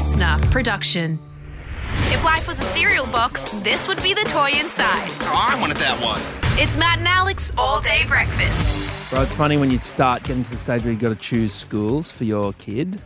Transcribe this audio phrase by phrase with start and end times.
[0.00, 1.18] listener production.
[2.06, 5.10] If life was a cereal box, this would be the toy inside.
[5.20, 6.22] Oh, I wanted that one.
[6.58, 9.10] It's Matt and Alex all day breakfast.
[9.10, 11.52] Bro, it's funny when you start getting to the stage where you've got to choose
[11.52, 13.02] schools for your kid.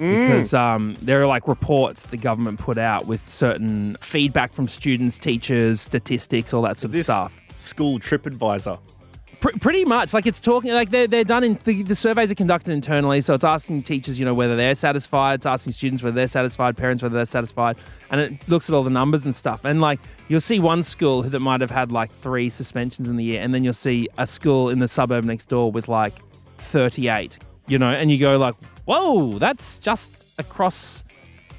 [0.00, 0.26] Mm.
[0.26, 5.20] Because um, there are like reports the government put out with certain feedback from students,
[5.20, 7.32] teachers, statistics, all that sort of This stuff.
[7.58, 8.76] school trip advisor.
[9.44, 12.34] Pr- pretty much, like it's talking, like they're, they're done in the, the surveys are
[12.34, 16.14] conducted internally, so it's asking teachers, you know, whether they're satisfied, it's asking students whether
[16.14, 17.76] they're satisfied, parents whether they're satisfied,
[18.10, 19.66] and it looks at all the numbers and stuff.
[19.66, 23.24] And like you'll see one school that might have had like three suspensions in the
[23.24, 26.14] year, and then you'll see a school in the suburb next door with like
[26.56, 28.54] 38, you know, and you go like,
[28.86, 31.04] whoa, that's just across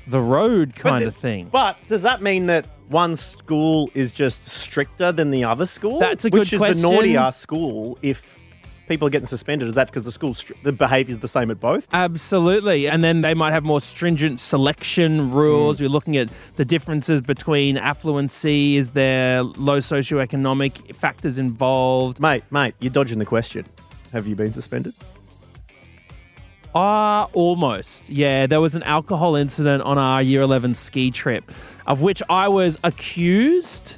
[0.08, 1.50] the road kind the- of thing.
[1.52, 6.00] But does that mean that one school is just stricter than the other school?
[6.00, 6.82] That's a good Which is question.
[6.82, 8.38] the naughtier school if
[8.88, 9.68] people are getting suspended?
[9.68, 11.88] Is that because the school str- the behaviour is the same at both?
[11.94, 12.88] Absolutely.
[12.88, 15.78] And then they might have more stringent selection rules.
[15.78, 15.80] Mm.
[15.82, 22.20] You're looking at the differences between affluency, is there low socioeconomic factors involved?
[22.20, 23.66] Mate, mate, you're dodging the question.
[24.14, 24.94] Have you been suspended?
[26.78, 28.10] Ah, almost.
[28.10, 31.50] Yeah, there was an alcohol incident on our year 11 ski trip
[31.88, 33.96] of which I was accused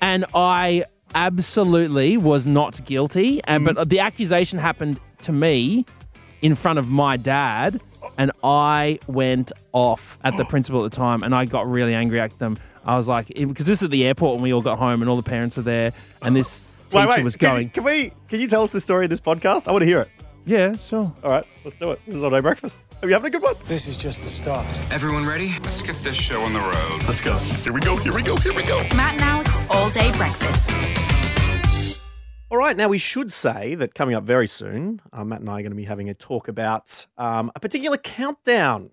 [0.00, 0.84] and I
[1.14, 3.40] absolutely was not guilty.
[3.44, 5.86] And but the accusation happened to me
[6.42, 7.80] in front of my dad
[8.18, 12.20] and I went off at the principal at the time and I got really angry
[12.20, 12.56] at them.
[12.84, 15.08] I was like because this is at the airport when we all got home and
[15.08, 18.12] all the parents are there and this teacher was can- going, Can, we?
[18.28, 19.68] Can you tell us the story of this podcast?
[19.68, 20.08] I want to hear it.
[20.46, 22.00] "Yeah, sure." All right, let's do it.
[22.06, 22.86] This is all day breakfast.
[23.02, 23.54] Are you having a good one?
[23.64, 24.66] This is just the start.
[24.90, 25.52] Everyone ready?
[25.62, 27.04] Let's get this show on the road.
[27.08, 27.36] Let's go.
[27.38, 27.96] Here we go.
[27.96, 28.36] Here we go.
[28.36, 28.82] Here we go.
[28.96, 30.70] Matt and Alex all day breakfast.
[32.50, 35.54] All right, now we should say that coming up very soon, uh, Matt and I
[35.54, 38.90] are going to be having a talk about um, a particular countdown,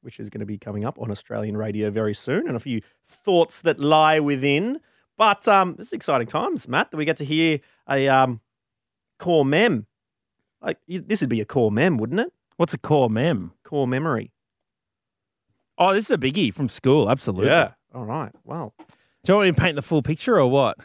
[0.00, 2.80] which is going to be coming up on Australian radio very soon, and a few
[3.06, 4.80] thoughts that lie within.
[5.16, 8.40] But um, this is exciting times, Matt, that we get to hear a um,
[9.20, 9.86] core mem.
[10.62, 12.32] Like this would be a core mem, wouldn't it?
[12.56, 13.52] What's a core mem?
[13.64, 14.32] Core memory.
[15.78, 17.10] Oh, this is a biggie from school.
[17.10, 17.48] Absolutely.
[17.48, 17.72] Yeah.
[17.94, 18.32] All right.
[18.44, 18.74] Well,
[19.24, 20.78] Do you want me to paint the full picture or what?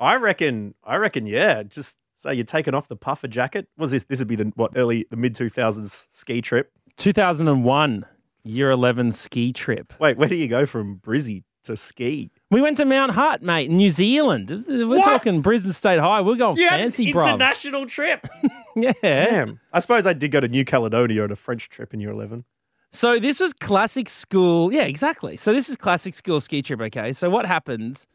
[0.00, 0.74] I reckon.
[0.84, 1.26] I reckon.
[1.26, 1.62] Yeah.
[1.62, 3.68] Just say you're taking off the puffer jacket.
[3.76, 4.04] Was this?
[4.04, 6.72] This would be the what early the mid two thousands ski trip.
[6.96, 8.06] 2001
[8.42, 9.92] year 11 ski trip.
[10.00, 12.30] Wait, where do you go from Brizzy to ski?
[12.50, 14.50] We went to Mount Hutt, mate, in New Zealand.
[14.50, 15.04] Was- We're What?
[15.04, 16.20] talking Brisbane State High.
[16.20, 17.24] We're going fancy, bro.
[17.24, 18.26] international trip.
[18.78, 18.92] Yeah.
[19.00, 19.58] Damn.
[19.72, 22.44] I suppose I did go to New Caledonia on a French trip in year 11.
[22.92, 24.70] So this was classic school.
[24.70, 25.38] Yeah, exactly.
[25.38, 27.14] So this is classic school ski trip, okay?
[27.14, 28.06] So what happens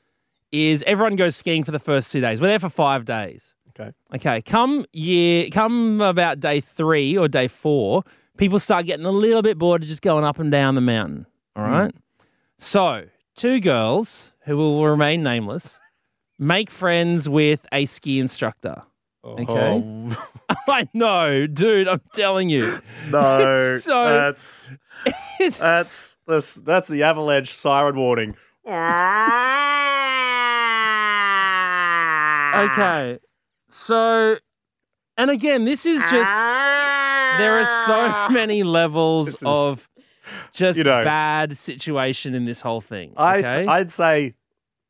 [0.51, 2.39] is everyone goes skiing for the first two days.
[2.39, 3.55] We're there for five days.
[3.69, 3.91] Okay.
[4.13, 8.03] Okay, come year, come about day three or day four,
[8.37, 11.25] people start getting a little bit bored of just going up and down the mountain.
[11.55, 11.71] All hmm.
[11.71, 11.95] right.
[12.59, 13.05] So
[13.41, 15.79] two girls who will remain nameless
[16.37, 18.83] make friends with a ski instructor.
[19.23, 19.31] Oh.
[19.31, 19.47] Okay.
[19.49, 20.27] Oh,
[20.67, 21.87] I know, dude.
[21.87, 22.79] I'm telling you.
[23.09, 23.79] no.
[23.83, 24.71] So- that's
[25.39, 28.35] It's- that's that's that's the avalanche siren warning.
[32.53, 33.17] Okay.
[33.71, 34.37] So,
[35.17, 36.13] and again, this is just,
[37.39, 38.27] there are so ah.
[38.29, 39.89] many levels is- of
[40.53, 41.03] just You know.
[41.03, 43.13] bad situation in this whole thing.
[43.17, 43.65] I Okay.
[43.67, 44.35] I'd say,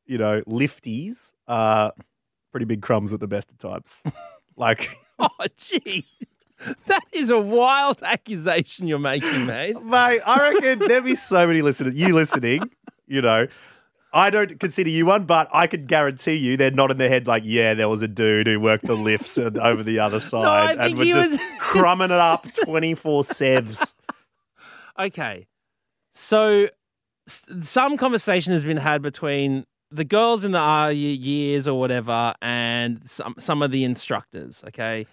[0.05, 1.93] you know, lifties are
[2.51, 4.03] pretty big crumbs at the best of times.
[4.57, 6.05] like oh, gee.
[6.87, 9.81] That is a wild accusation you're making, mate.
[9.83, 11.95] Mate, I reckon there'd be so many listeners.
[11.95, 12.69] You listening,
[13.07, 13.47] you know.
[14.13, 17.27] I don't consider you one, but I can guarantee you they're not in their head
[17.27, 20.85] like, yeah, there was a dude who worked the lifts over the other side I
[20.85, 23.95] and think just was- crumbing it up 24 sevs.
[24.99, 25.47] Okay.
[26.13, 26.67] So,
[27.27, 33.01] some conversation has been had between the girls in the y- years or whatever and
[33.09, 34.63] some, some of the instructors.
[34.67, 35.05] Okay.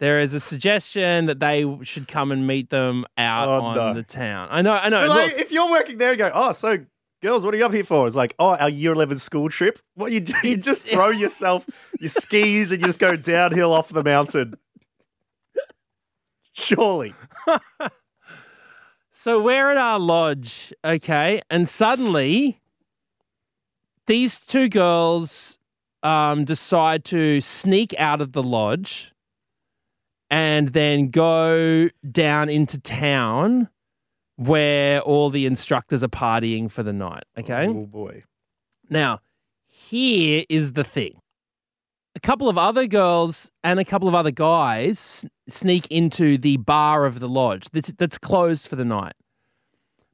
[0.00, 3.94] There is a suggestion that they should come and meet them out Oh, on no.
[3.94, 4.48] the town.
[4.50, 5.00] I know, I know.
[5.02, 6.78] But like, Look, if you're working there and go, oh, so
[7.22, 8.06] girls, what are you up here for?
[8.06, 9.78] It's like, oh, our year 11 school trip.
[9.94, 11.64] What you do, you just throw yourself,
[12.00, 14.54] your skis, and you just go downhill off the mountain.
[16.52, 17.14] Surely.
[19.22, 22.60] So we're at our lodge, okay, and suddenly
[24.06, 25.60] these two girls
[26.02, 29.12] um, decide to sneak out of the lodge
[30.28, 33.68] and then go down into town
[34.34, 37.22] where all the instructors are partying for the night.
[37.38, 37.68] Okay.
[37.68, 38.24] Oh, boy.
[38.90, 39.20] Now,
[39.68, 41.21] here is the thing.
[42.14, 47.06] A couple of other girls and a couple of other guys sneak into the bar
[47.06, 49.14] of the lodge that's, that's closed for the night.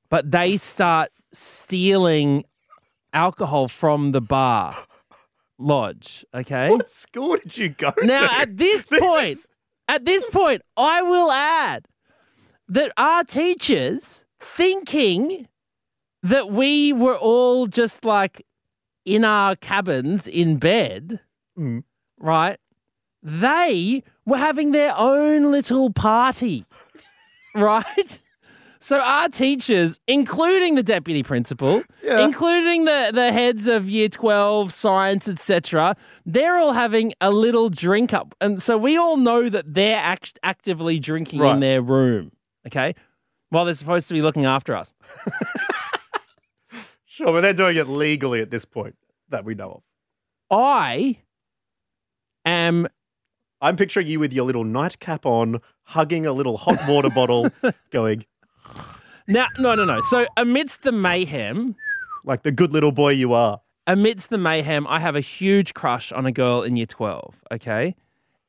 [0.08, 2.44] but they start stealing
[3.12, 4.74] alcohol from the bar
[5.58, 6.24] lodge.
[6.32, 6.70] Okay.
[6.70, 8.06] What school did you go to?
[8.06, 8.32] Now, to?
[8.34, 9.48] at this This point, is-
[9.88, 11.86] at this point, I will add
[12.68, 15.48] that our teachers thinking
[16.22, 18.46] that we were all just like
[19.04, 21.20] in our cabins in bed,
[21.58, 21.82] Mm.
[22.20, 22.58] Right?
[23.22, 26.64] They were having their own little party,
[27.54, 28.20] right?
[28.80, 32.20] So our teachers, including the deputy principal, Yeah.
[32.24, 38.12] including the, the heads of year 12, science, etc., they're all having a little drink
[38.14, 38.36] up.
[38.40, 41.54] And so we all know that they're act- actively drinking Right.
[41.54, 42.30] in their room,
[42.68, 42.94] okay?
[43.50, 44.92] While they're supposed to be looking after us.
[47.06, 48.94] Sure, but they're doing it legally at this point
[49.30, 49.82] that we know
[50.50, 50.56] of.
[50.56, 51.18] I
[52.44, 52.88] am
[53.60, 57.50] I'm picturing you with your little nightcap on, hugging a little hot water bottle,
[57.90, 58.24] going
[59.26, 60.00] now no no no.
[60.00, 61.76] So amidst the mayhem,
[62.24, 63.60] like the good little boy you are.
[63.86, 67.94] amidst the mayhem, I have a huge crush on a girl in year 12, okay?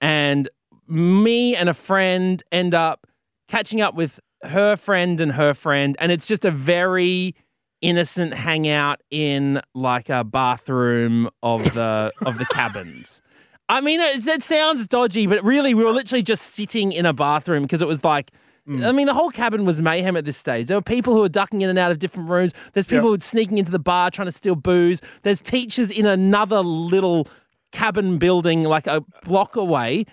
[0.01, 0.49] And
[0.87, 3.07] me and a friend end up
[3.47, 7.35] catching up with her friend and her friend, and it's just a very
[7.81, 13.21] innocent hangout in like a bathroom of the of the cabins.
[13.69, 17.13] I mean, it, it sounds dodgy, but really, we were literally just sitting in a
[17.13, 18.31] bathroom because it was like,
[18.67, 18.83] mm.
[18.83, 20.67] I mean, the whole cabin was mayhem at this stage.
[20.67, 22.51] There were people who were ducking in and out of different rooms.
[22.73, 25.01] There's people who were sneaking into the bar trying to steal booze.
[25.21, 27.27] There's teachers in another little
[27.71, 30.05] cabin building, like a block away,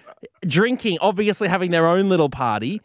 [0.46, 2.82] drinking, obviously having their own little party.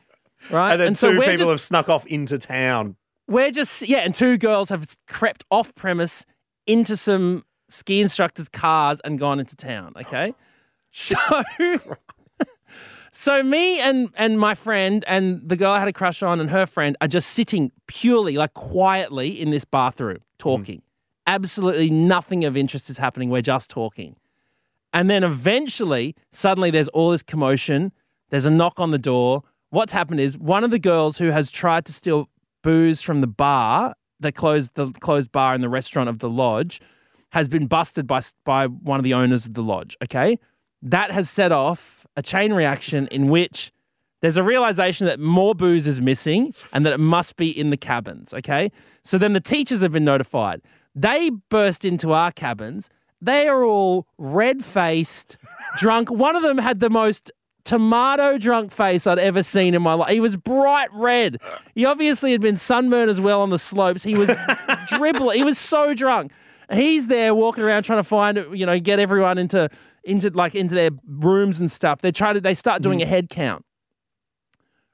[0.49, 0.71] Right.
[0.71, 2.95] And then so 2 we're people just, have snuck off into town.
[3.27, 6.25] we're just yeah, and two girls have crept off premise
[6.65, 9.93] into some ski instructors' cars and gone into town.
[9.97, 10.33] Okay,
[10.91, 11.17] so
[13.11, 16.49] so me and and my friend and the girl I had a crush on and
[16.49, 20.37] her friend are just sitting purely like quietly in this bathroom mm-hmm.
[20.37, 20.81] talking.
[21.27, 23.29] Absolutely nothing of interest is happening.
[23.29, 24.15] We're just talking.
[24.93, 27.91] And then eventually, suddenly there's all this commotion.
[28.29, 29.43] There's a knock on the door.
[29.69, 32.29] What's happened is one of the girls who has tried to steal
[32.61, 36.81] booze from the bar, the closed the closed bar in the restaurant of the lodge,
[37.29, 39.95] has been busted by by one of the owners of the lodge.
[40.03, 40.37] Okay,
[40.81, 43.71] that has set off a chain reaction in which
[44.21, 47.77] there's a realization that more booze is missing and that it must be in the
[47.77, 48.33] cabins.
[48.33, 48.71] Okay,
[49.03, 50.61] so then the teachers have been notified.
[50.95, 52.89] They burst into our cabins.
[53.21, 55.37] They are all red faced,
[55.77, 56.09] drunk.
[56.09, 57.31] One of them had the most
[57.63, 60.09] tomato drunk face I'd ever seen in my life.
[60.09, 61.39] He was bright red.
[61.75, 64.03] He obviously had been sunburned as well on the slopes.
[64.03, 64.31] He was
[64.87, 65.37] dribbling.
[65.37, 66.31] He was so drunk.
[66.73, 69.69] He's there walking around trying to find, you know, get everyone into
[70.03, 72.01] into like into their rooms and stuff.
[72.01, 73.03] They try to they start doing mm.
[73.03, 73.65] a head count.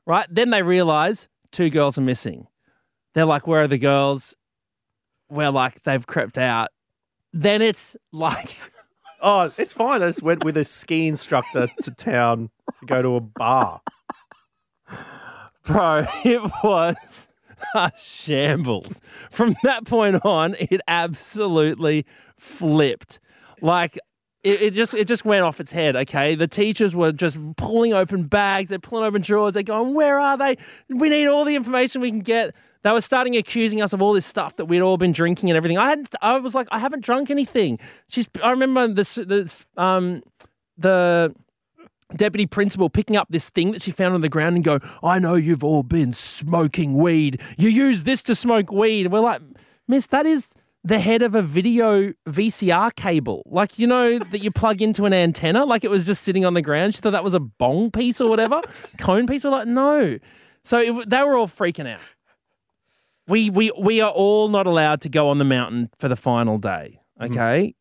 [0.05, 0.27] Right?
[0.29, 2.47] Then they realize two girls are missing.
[3.13, 4.35] They're like, where are the girls?
[5.29, 6.69] We're like, they've crept out.
[7.33, 8.57] Then it's like
[9.19, 10.03] Oh, it's fine.
[10.03, 12.49] I just went with a ski instructor to town
[12.79, 13.81] to go to a bar.
[15.65, 17.27] Bro, it was
[17.73, 19.01] a shambles.
[19.31, 22.05] From that point on, it absolutely
[22.37, 23.19] flipped.
[23.61, 23.97] Like
[24.47, 25.95] it, it just it just went off its head.
[25.95, 28.69] Okay, the teachers were just pulling open bags.
[28.69, 29.53] They're pulling open drawers.
[29.53, 30.57] They're going, "Where are they?
[30.89, 34.13] We need all the information we can get." They were starting accusing us of all
[34.13, 35.77] this stuff that we'd all been drinking and everything.
[35.77, 36.15] I hadn't.
[36.21, 37.79] I was like, I haven't drunk anything.
[38.07, 38.27] She's.
[38.41, 39.15] I remember this.
[39.15, 39.65] This.
[39.75, 40.23] Um.
[40.77, 41.33] The
[42.15, 45.19] deputy principal picking up this thing that she found on the ground and go, I
[45.19, 47.41] know you've all been smoking weed.
[47.57, 49.07] You use this to smoke weed.
[49.11, 49.41] We're like,
[49.87, 50.47] Miss, that is
[50.87, 53.43] the head of a video VCR cable.
[53.45, 55.65] Like, you know, that you plug into an antenna.
[55.65, 56.95] Like it was just sitting on the ground.
[56.95, 58.61] She thought that was a bong piece or whatever,
[58.97, 59.43] cone piece.
[59.43, 60.17] We're like, no.
[60.63, 61.99] So it, they were all freaking out.
[63.27, 66.57] We, we, we are all not allowed to go on the mountain for the final
[66.57, 67.01] day.
[67.21, 67.75] Okay.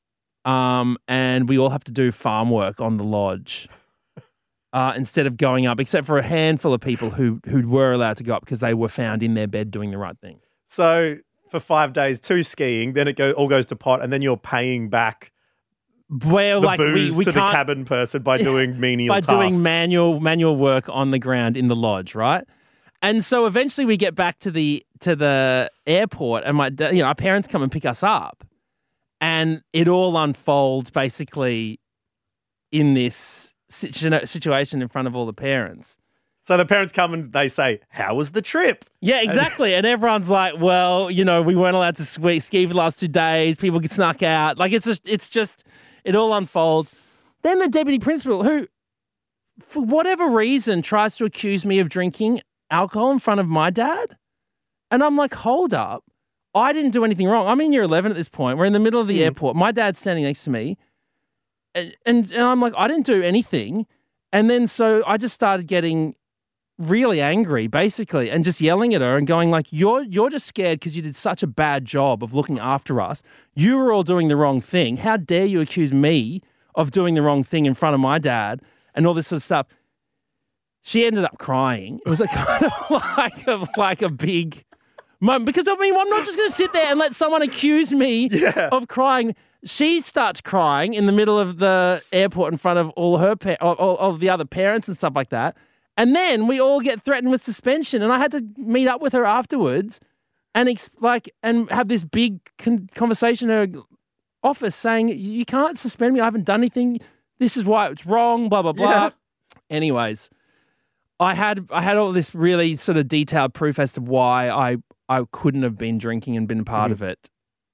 [0.45, 3.69] Um, and we all have to do farm work on the lodge
[4.73, 8.17] uh, instead of going up, except for a handful of people who who were allowed
[8.17, 10.41] to go up because they were found in their bed doing the right thing.
[10.67, 11.19] So
[11.51, 14.37] for five days, two skiing, then it go, all goes to pot, and then you're
[14.37, 15.33] paying back
[16.25, 19.33] Well, the like booze we to the cabin person by doing menial by tasks.
[19.33, 22.45] doing manual manual work on the ground in the lodge, right?
[23.03, 27.05] And so eventually we get back to the to the airport, and my you know
[27.07, 28.45] our parents come and pick us up,
[29.21, 31.79] and it all unfolds basically
[32.73, 35.99] in this situ- situation in front of all the parents.
[36.47, 39.75] So the parents come and they say, "How was the trip?" Yeah, exactly.
[39.75, 43.01] And everyone's like, well, you know, we weren't allowed to ski, ski for the last
[43.01, 43.57] two days.
[43.57, 44.57] People get snuck out.
[44.57, 45.65] Like, it's just, it's just,
[46.05, 46.93] it all unfolds.
[47.43, 48.69] Then the deputy principal, who,
[49.61, 54.17] for whatever reason, tries to accuse me of drinking alcohol in front of my dad.
[54.93, 56.05] And I'm like, hold up.
[56.55, 57.49] I didn't do anything wrong.
[57.49, 58.57] I'm in year 11 at this point.
[58.57, 59.25] We're in the middle of the hmm.
[59.25, 59.57] airport.
[59.57, 60.79] My dad's standing next to me.
[61.75, 63.87] And, and, and I'm like, I didn't do anything.
[64.33, 66.15] And then so I just started getting
[66.79, 70.81] really angry, basically, and just yelling at her and going like, "You're you're just scared
[70.81, 73.23] because you did such a bad job of looking after us.
[73.55, 74.99] You were all doing the wrong thing.
[74.99, 76.43] How dare you accuse me
[76.75, 78.61] of doing the wrong thing in front of my dad
[78.95, 79.67] and all this sort of stuff."
[80.83, 82.01] She ended up crying.
[82.07, 84.65] It was a kind of like a like a big
[85.21, 87.93] moment because I mean, I'm not just going to sit there and let someone accuse
[87.93, 88.69] me Yeah.
[88.71, 89.35] of crying.
[89.65, 93.57] She starts crying in the middle of the airport in front of all her pa-
[93.61, 95.57] all, all, all the other parents and stuff like that.
[95.97, 99.13] And then we all get threatened with suspension, and I had to meet up with
[99.15, 99.99] her afterwards,
[100.55, 103.83] and ex- like and have this big con- conversation in her
[104.43, 106.21] office saying, "You can't suspend me.
[106.21, 107.01] I haven't done anything.
[107.39, 108.91] This is why it's wrong." Blah blah blah.
[108.91, 109.11] Yeah.
[109.71, 110.29] Anyways,
[111.19, 114.77] I had I had all this really sort of detailed proof as to why I
[115.09, 117.03] I couldn't have been drinking and been part mm-hmm.
[117.03, 117.31] of it,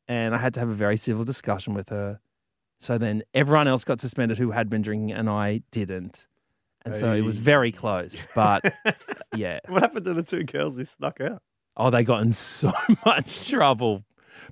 [0.07, 2.21] and I had to have a very civil discussion with her.
[2.81, 6.26] So then everyone else got suspended who had been drinking, and I didn't.
[6.85, 8.75] And so it was very close, but
[9.37, 9.61] yeah.
[9.69, 11.41] What happened to the two girls who snuck out?
[11.77, 12.73] Oh, they got in so
[13.07, 14.03] much trouble.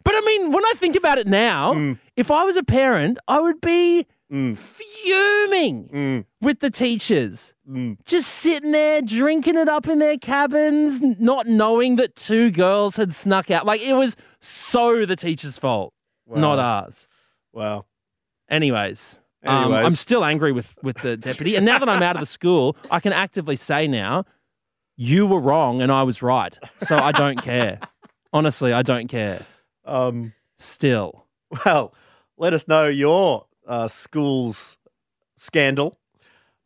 [0.04, 1.99] But I mean, when I think about it now, Mm.
[2.16, 4.56] if I was a parent, I would be Mm.
[4.56, 6.25] fuming Mm.
[6.40, 7.52] with the teachers.
[7.68, 7.96] Mm.
[8.04, 13.12] Just sitting there drinking it up in their cabins, not knowing that two girls had
[13.12, 13.66] snuck out.
[13.66, 15.92] Like it was so the teacher's fault,
[16.28, 17.08] not ours.
[17.52, 17.87] Wow.
[18.49, 22.20] Anyways, um, I'm still angry with with the deputy, and now that I'm out of
[22.20, 24.25] the school, I can actively say now,
[24.97, 26.59] you were wrong and I was right.
[26.78, 27.80] So I don't care.
[28.32, 29.44] Honestly, I don't care.
[29.85, 31.25] Um, Still,
[31.64, 31.94] well,
[32.37, 34.76] let us know your uh, school's
[35.37, 35.97] scandal.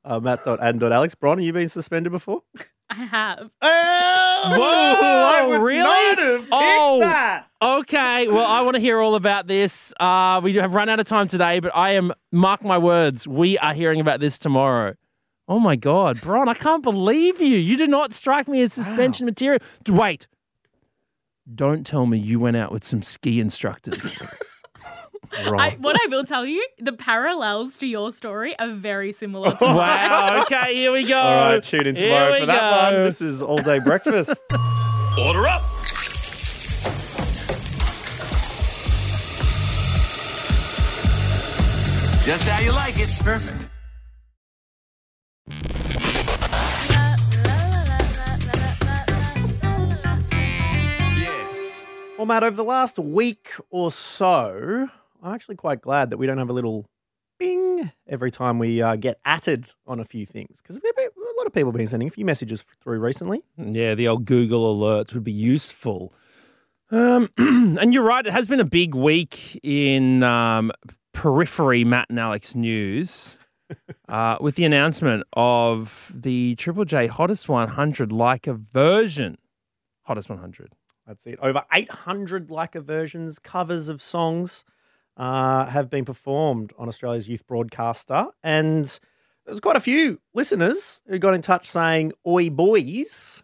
[0.04, 1.14] Uh, Matt.and.alex.
[1.14, 2.42] Bron, have you been suspended before?
[2.90, 3.50] I have.
[3.62, 5.78] Oh, Whoa, I would really?
[5.84, 6.98] not have picked Oh.
[7.00, 7.46] that.
[7.64, 8.28] Okay.
[8.28, 9.92] Well, I want to hear all about this.
[9.98, 13.26] Uh, we have run out of time today, but I am mark my words.
[13.26, 14.94] We are hearing about this tomorrow.
[15.46, 17.56] Oh my God, Bron, I can't believe you.
[17.56, 19.60] You do not strike me as suspension material.
[19.88, 20.26] Wait.
[21.54, 24.14] Don't tell me you went out with some ski instructors.
[25.46, 25.60] Wrong.
[25.60, 29.64] I, what I will tell you, the parallels to your story are very similar to
[29.64, 29.74] mine.
[29.76, 30.42] wow.
[30.42, 31.18] Okay, here we go.
[31.18, 32.96] All right, tune in tomorrow we for that go.
[32.96, 33.04] one.
[33.04, 34.40] This is All Day Breakfast.
[35.18, 35.73] Order up.
[42.24, 43.10] Just how you like it.
[43.22, 43.68] Perfect.
[51.18, 51.36] Yeah.
[52.16, 54.88] Well, Matt, over the last week or so,
[55.22, 56.86] I'm actually quite glad that we don't have a little
[57.38, 60.80] bing every time we uh, get atted on a few things because a
[61.36, 63.42] lot of people have been sending a few messages through recently.
[63.58, 66.14] Yeah, the old Google alerts would be useful.
[66.90, 70.72] Um, and you're right, it has been a big week in um,
[71.14, 73.38] periphery Matt and Alex news
[74.08, 79.38] uh, with the announcement of the Triple J Hottest 100 like a version.
[80.02, 80.74] Hottest 100.
[81.06, 81.38] That's it.
[81.40, 84.64] Over 800 Like a versions, covers of songs
[85.16, 88.26] uh, have been performed on Australia's youth broadcaster.
[88.42, 88.98] And
[89.46, 93.42] there's quite a few listeners who got in touch saying, Oi, boys,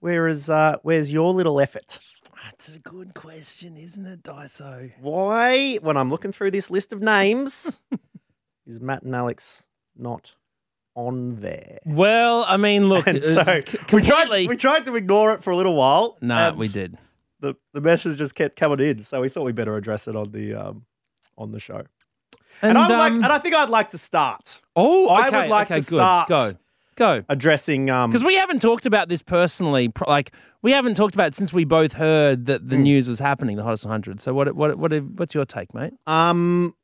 [0.00, 1.98] where is, uh, where's your little effort?
[2.46, 4.92] That's a good question, isn't it, Dyso?
[5.00, 7.80] Why, when I'm looking through this list of names,
[8.66, 10.34] is Matt and Alex not
[10.94, 11.78] on there?
[11.84, 14.48] Well, I mean, look, And uh, so c- we, tried, completely.
[14.48, 16.16] we tried to ignore it for a little while.
[16.20, 16.96] Nah, we did.
[17.40, 20.30] The, the message just kept coming in, so we thought we better address it on
[20.30, 20.86] the um,
[21.36, 21.82] on the show.
[22.62, 25.50] And, I would like, um, and I think I'd like to start oh, I would
[25.50, 25.96] like okay, to good.
[25.96, 26.52] start- Go,
[26.96, 27.24] go.
[27.28, 29.92] addressing um, Because we haven't talked about this personally.
[30.06, 32.68] Like we haven't talked about it since we both heard that Hmm.
[32.68, 34.20] the news was happening, the hottest 100.
[34.20, 34.54] So what?
[34.56, 34.78] What?
[34.78, 34.92] What?
[34.92, 35.92] What's your take, mate?
[36.06, 36.74] Um,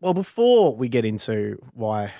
[0.00, 2.12] well, before we get into why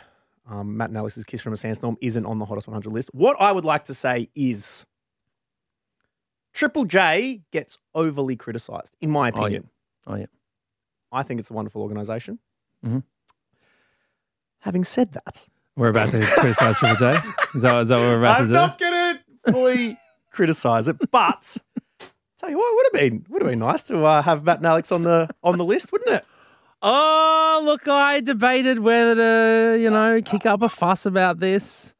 [0.48, 3.36] um, Matt and Alex's Kiss from a Sandstorm isn't on the hottest 100 list, what
[3.40, 4.84] I would like to say is
[6.52, 9.40] Triple J gets overly criticised, in my Oh, yeah.
[9.42, 9.70] opinion.
[10.06, 10.26] Oh yeah.
[11.10, 12.38] I think it's a wonderful organization
[12.84, 13.02] Mhm.
[14.60, 17.18] Having said that, We're about to criticize Triple J.
[17.54, 18.54] Is that, is that what we're about to do?
[18.54, 18.92] I'm not going
[19.44, 19.98] to fully
[20.30, 21.56] criticize it, but
[22.38, 24.58] tell you what, it would have been would have been nice to uh, have Matt
[24.58, 26.24] and Alex on the on the list, wouldn't it?
[26.80, 31.94] Oh, look, I debated whether to, you know, kick up a fuss about this.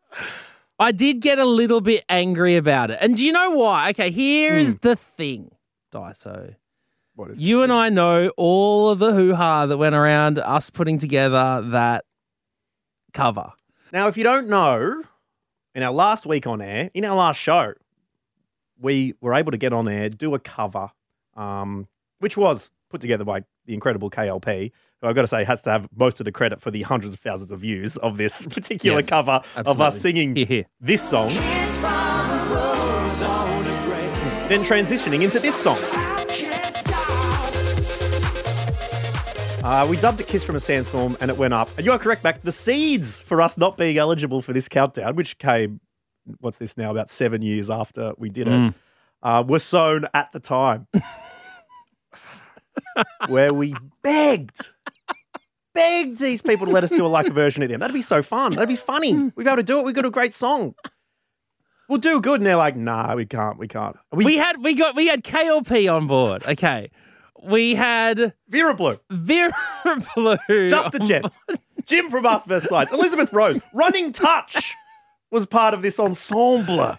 [0.79, 2.99] I did get a little bit angry about it.
[3.01, 3.91] And do you know why?
[3.91, 5.53] Okay, here's the thing,
[5.93, 6.57] Dyso.
[7.15, 10.69] What is You and I know all of the hoo ha that went around us
[10.69, 12.05] putting together that
[13.15, 13.53] cover.
[13.95, 15.05] Now, if you don't know,
[15.73, 17.75] in our last week on air, in our last show,
[18.81, 20.91] we were able to get on air, do a cover,
[21.37, 21.87] um,
[22.19, 25.71] which was put together by the incredible KLP, who I've got to say has to
[25.71, 28.99] have most of the credit for the hundreds of thousands of views of this particular
[28.99, 30.65] Yes, cover of us singing Here, here.
[30.81, 31.29] this song.
[34.49, 35.79] Then transitioning into this song.
[39.65, 41.71] Uh, we dubbed it Kiss from a Sandstorm and it went up.
[41.79, 42.43] And you are correct, Mac.
[42.43, 45.81] The seeds for us not being eligible for this countdown, which came,
[46.41, 48.75] what's this now, about seven years after we did it,
[49.23, 50.87] uh, were sown at the time.
[53.29, 54.69] where we begged,
[55.73, 57.81] begged these people to let us do a like a version of them.
[57.81, 58.53] That'd be so fun.
[58.53, 59.15] That'd be funny.
[59.15, 59.87] We'd be able to do it.
[59.87, 60.75] We've got a great song.
[61.89, 62.41] We'll do good.
[62.41, 63.59] And they're like, nah, we can't.
[63.59, 63.97] We can't.
[64.13, 66.45] We, We had we got we had KLP on board.
[66.45, 66.91] Okay.
[67.45, 68.99] We had Vera Blue.
[69.11, 69.53] Vera
[70.15, 70.69] Blue.
[70.69, 71.27] Just a Gent.
[71.87, 72.69] Jim from Us vs.
[72.69, 72.93] Science.
[72.93, 73.61] Elizabeth Rose.
[73.73, 74.75] Running Touch
[75.31, 76.99] was part of this ensemble.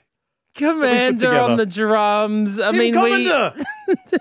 [0.54, 2.60] Commander on the drums.
[2.60, 3.30] I Tim mean, we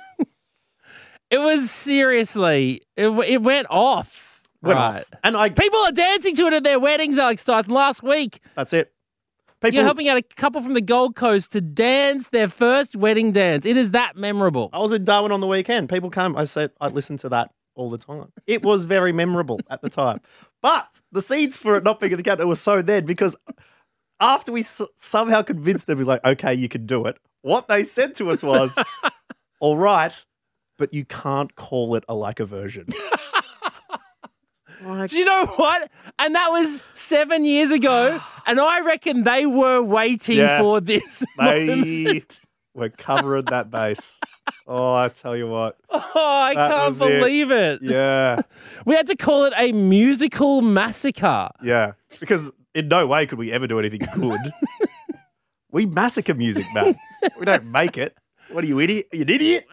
[1.30, 4.40] it was seriously it, it went off.
[4.62, 5.00] Went right.
[5.00, 5.20] off.
[5.22, 7.72] And I, People are dancing to it at their weddings, Alex Dyson.
[7.72, 8.93] Last week, that's it.
[9.60, 13.32] People, you're helping out a couple from the Gold Coast to dance their first wedding
[13.32, 13.64] dance.
[13.64, 14.68] It is that memorable.
[14.72, 15.88] I was in Darwin on the weekend.
[15.88, 16.36] People come.
[16.36, 18.30] I said, I listened to that all the time.
[18.46, 20.20] It was very memorable at the time.
[20.60, 23.36] But the seeds for it not being in the countdown were so then because
[24.20, 27.16] after we s- somehow convinced them, we're like, okay, you can do it.
[27.42, 28.78] What they said to us was,
[29.60, 30.24] all right,
[30.78, 32.86] but you can't call it a like a version.
[35.08, 35.90] Do you know what?
[36.18, 38.20] And that was seven years ago.
[38.46, 40.60] And I reckon they were waiting Yeah.
[40.60, 42.40] for this they moment.
[42.74, 44.20] were covering that base.
[44.66, 45.78] Oh, I tell you what.
[45.90, 47.20] Oh, I can't was it.
[47.20, 47.80] believe it.
[47.80, 48.42] Yeah,
[48.84, 51.48] We had to call it a musical massacre.
[51.62, 51.92] yeah.
[52.20, 54.38] Because in no way could we ever do anything good.
[55.70, 56.94] we massacre music, man.
[57.38, 58.14] We don't make it.
[58.50, 59.06] What are you, idiot?
[59.10, 59.66] Are you an idiot?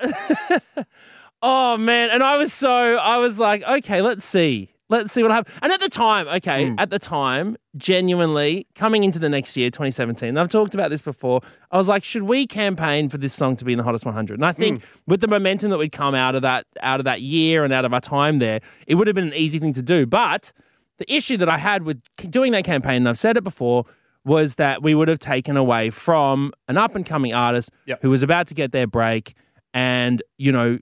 [1.43, 4.69] Oh man, and I was so I was like, okay, let's see.
[4.91, 5.55] Let's see what happens.
[5.61, 6.75] And at the time, okay, Hmm.
[6.77, 11.01] at the time, genuinely coming into the next year, 2017, and I've talked about this
[11.01, 11.41] before.
[11.71, 14.35] I was like, should we campaign for this song to be in the hottest 100?
[14.35, 14.85] And I think Hmm.
[15.07, 17.85] with the momentum that would come out of that out of that year and out
[17.85, 20.05] of our time there, it would have been an easy thing to do.
[20.05, 20.51] But
[20.99, 23.85] the issue that I had with doing that campaign, and I've said it before,
[24.25, 28.01] was that we would have taken away from an up and coming artist Yep.
[28.03, 29.33] who was about to get their break,
[29.73, 30.77] and you know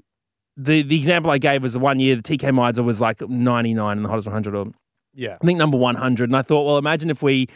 [0.59, 3.97] the the example I gave was the one year the Tkay Maidza was like 99
[3.97, 4.67] in the hottest 100, or
[5.13, 5.37] Yeah.
[5.41, 6.29] I think number 100.
[6.29, 7.47] And I thought, well, imagine if we,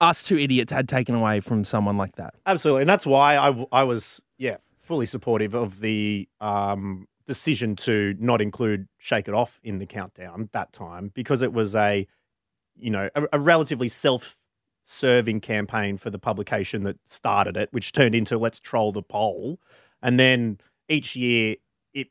[0.00, 2.34] us two idiots, had taken away from someone like that.
[2.46, 2.82] Absolutely.
[2.82, 8.40] And that's why I I was, yeah, fully supportive of the um, decision to not
[8.40, 12.08] include Shake It Off in the countdown that time because it was a,
[12.74, 14.34] you know, a, a relatively self
[14.84, 19.60] serving campaign for the publication that started it, which turned into Let's Troll the Poll.
[20.02, 21.56] And then each year,
[22.00, 22.08] it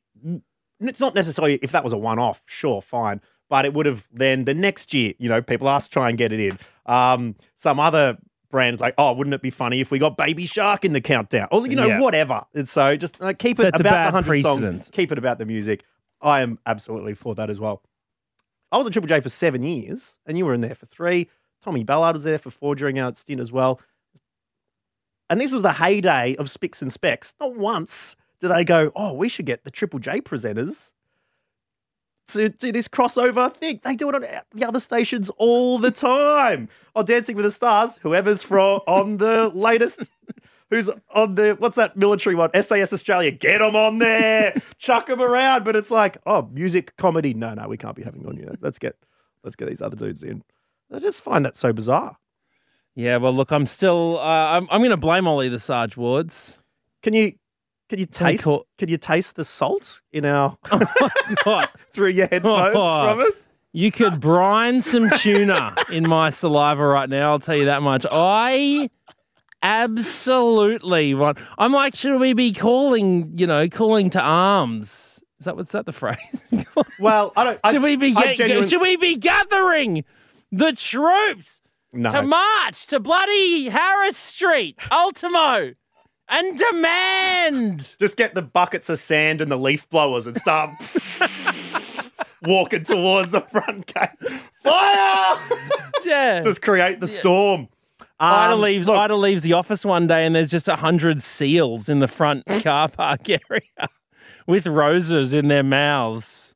[0.80, 3.22] it's not necessarily if that was a one off, sure, fine.
[3.50, 6.34] But it would have then the next year, you know, people asked try and get
[6.34, 6.60] it in.
[6.86, 8.18] Um, some other
[8.52, 11.48] brands like, oh, wouldn't it be funny if we got Baby Shark in the countdown?
[11.52, 12.00] Or, you know, Yeah.
[12.00, 12.46] whatever.
[12.54, 15.46] And so just uh, keep So it about the 100 songs, keep it about the
[15.46, 15.84] music.
[16.22, 17.84] I am absolutely for that as well.
[18.72, 21.30] I was at Triple J for seven years, and you were in there for three.
[21.62, 23.80] Tommy Ballard was there for four during our stint as well.
[25.30, 27.34] And this was the heyday of Spicks and Specs.
[27.40, 30.94] Not once did they go, oh, we should get the Triple J presenters
[32.30, 33.80] to do this crossover thing.
[33.84, 36.70] They do it on the other stations all the time.
[36.96, 40.12] On Dancing with the Stars, whoever's from on the latest,
[40.70, 42.50] who's on the what's that military one?
[42.62, 43.32] SAS Australia.
[43.32, 45.64] Get them on there, chuck them around.
[45.64, 47.34] But it's like, oh, music comedy.
[47.34, 48.52] No, no, we can't be having on you.
[48.62, 48.96] Let's get
[49.44, 50.44] let's get these other dudes in.
[50.92, 52.18] I just find that so bizarre.
[52.96, 56.64] Yeah, well, look, I'm still, uh, I'm, I'm going to blame Ollie the Sarge Wards.
[57.04, 57.34] Can you
[57.90, 61.10] can you taste call- can you taste the salt in our oh,
[61.44, 61.72] What?
[61.94, 63.06] through your headphones Oh.
[63.10, 63.50] from us?
[63.74, 67.32] You could brine some tuna in my saliva right now.
[67.32, 68.06] I'll tell you that much.
[68.12, 68.90] I
[69.62, 71.38] absolutely want.
[71.58, 73.34] I'm like, should we be calling?
[73.38, 75.22] You know, calling to arms?
[75.40, 76.18] Is that what's that the phrase?
[77.00, 77.60] Well, I don't.
[77.64, 80.04] I, should we be get, genuine- should we be gathering
[80.52, 81.62] the troops
[81.94, 82.10] no.
[82.10, 85.74] to march to bloody Harris Street, Ultimo,
[86.30, 87.96] and demand?
[88.00, 90.72] Just get the buckets of sand and the leaf blowers and start
[92.44, 94.10] walking towards the front gate.
[94.64, 95.38] Fire!
[96.04, 96.42] Yeah.
[96.44, 97.68] Just create the storm.
[98.20, 98.88] Ida Um, leaves.
[98.88, 102.08] look, Ida leaves the office one day, and there's just a hundred seals in the
[102.08, 103.88] front car park area
[104.48, 106.56] with roses in their mouths.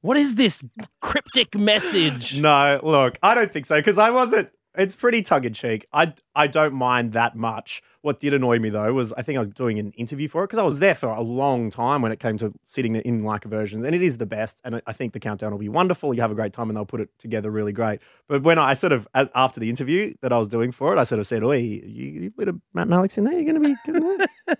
[0.00, 0.62] What is this
[1.00, 2.40] cryptic message?
[2.40, 4.48] No, look, I don't think so because I wasn't.
[4.74, 5.86] It's pretty tongue in cheek.
[5.92, 7.82] I I don't mind that much.
[8.00, 10.46] What did annoy me though was I think I was doing an interview for it
[10.46, 13.44] because I was there for a long time when it came to sitting in like
[13.44, 14.60] versions, and it is the best.
[14.64, 16.14] And I- think the countdown will be wonderful.
[16.14, 18.00] You have a great time, and they'll put it together really great.
[18.28, 20.98] But when I sort of as, after the interview that I was doing for it,
[20.98, 23.34] I sort of said, "Oi, you, you put a Matt and Alex in there.
[23.34, 24.26] You're going to be." Gonna...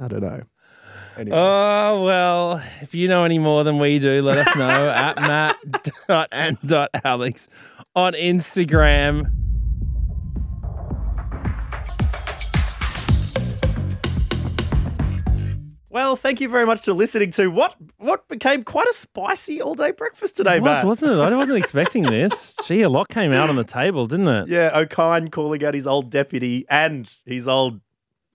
[0.00, 0.42] I don't know.
[1.16, 1.36] Anyway.
[1.36, 5.16] Oh, well, if you know any more than we do, let us know at
[6.08, 7.48] matt.and.alex
[7.94, 9.30] on Instagram.
[15.90, 19.76] Well, thank you very much for listening to what what became quite a spicy all
[19.76, 20.84] day breakfast today, It was, Matt.
[20.86, 21.18] wasn't it?
[21.20, 22.56] I wasn't expecting this.
[22.64, 24.48] Gee, a lot came out on the table, didn't it?
[24.48, 27.80] Yeah, Okine calling out his old deputy and his old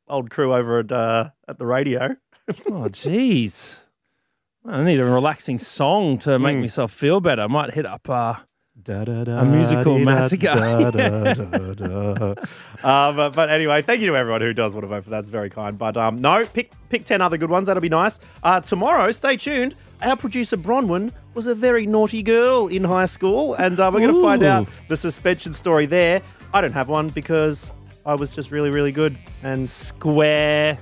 [0.07, 2.15] old crew over at uh, at the radio.
[2.67, 3.75] Oh, jeez.
[4.65, 6.61] I need a relaxing song to make Mm.
[6.61, 7.41] myself feel better.
[7.43, 8.35] I might hit up uh,
[8.89, 10.49] A musical massacre.
[12.83, 15.19] uh, but, but anyway, thank you to everyone who does want to vote for that.
[15.19, 15.77] It's very kind.
[15.77, 17.67] But um, no, pick pick ten other good ones.
[17.67, 18.19] That'll be nice.
[18.43, 19.75] Uh, tomorrow, stay tuned.
[20.01, 24.15] Our producer Bronwyn was a very naughty girl in high school, and uh, we're going
[24.15, 26.21] to find out the suspension story there.
[26.53, 27.69] I don't have one because
[28.05, 29.17] I was just really, really good.
[29.43, 30.79] And Square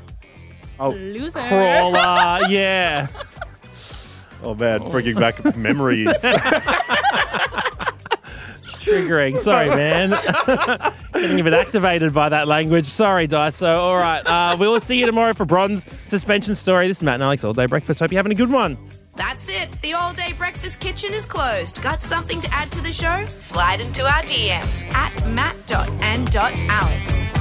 [0.79, 1.39] oh, Loser.
[1.39, 2.47] Crawler.
[2.49, 3.07] yeah.
[4.43, 6.13] oh man, bringing back memories.
[8.87, 9.37] Triggering.
[9.47, 10.09] Sorry, man.
[11.13, 12.85] Getting a bit activated by that language.
[12.85, 13.75] Sorry, Dyso.
[13.75, 14.25] All right.
[14.25, 16.87] Uh, we will see you tomorrow for Bron's Suspension Story.
[16.87, 17.99] This is Matt and Alex All Day Breakfast.
[17.99, 18.77] Hope you're having a good one.
[19.15, 19.71] That's it.
[19.81, 21.81] The all day breakfast kitchen is closed.
[21.81, 23.25] Got something to add to the show?
[23.25, 27.36] Slide into our DMs at matt.and.alex.